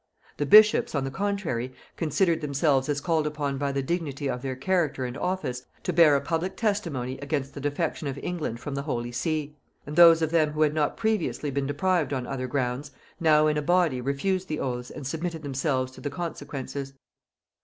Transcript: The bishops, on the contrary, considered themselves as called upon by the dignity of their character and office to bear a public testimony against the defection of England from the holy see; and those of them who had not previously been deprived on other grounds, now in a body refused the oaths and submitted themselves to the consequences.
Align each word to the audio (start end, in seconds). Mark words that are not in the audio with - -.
The 0.37 0.47
bishops, 0.47 0.95
on 0.95 1.03
the 1.03 1.11
contrary, 1.11 1.75
considered 1.95 2.41
themselves 2.41 2.89
as 2.89 2.99
called 3.01 3.27
upon 3.27 3.59
by 3.59 3.71
the 3.71 3.83
dignity 3.83 4.27
of 4.27 4.41
their 4.41 4.55
character 4.55 5.05
and 5.05 5.15
office 5.15 5.61
to 5.83 5.93
bear 5.93 6.15
a 6.15 6.21
public 6.21 6.57
testimony 6.57 7.19
against 7.19 7.53
the 7.53 7.61
defection 7.61 8.07
of 8.07 8.17
England 8.17 8.59
from 8.59 8.73
the 8.73 8.81
holy 8.81 9.11
see; 9.11 9.57
and 9.85 9.95
those 9.95 10.23
of 10.23 10.31
them 10.31 10.53
who 10.53 10.63
had 10.63 10.73
not 10.73 10.97
previously 10.97 11.51
been 11.51 11.67
deprived 11.67 12.13
on 12.13 12.25
other 12.25 12.47
grounds, 12.47 12.89
now 13.19 13.45
in 13.45 13.57
a 13.59 13.61
body 13.61 14.01
refused 14.01 14.47
the 14.47 14.59
oaths 14.59 14.89
and 14.89 15.05
submitted 15.05 15.43
themselves 15.43 15.91
to 15.91 16.01
the 16.01 16.09
consequences. 16.09 16.93